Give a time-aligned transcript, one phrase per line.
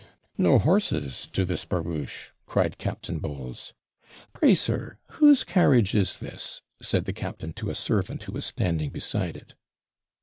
[0.35, 3.71] 'No horses to this barouche!' cried Captain Bowles.
[4.33, 8.89] 'Pray, sir, whose carriage is this?' said the captain to a servant who was standing
[8.89, 9.53] beside it.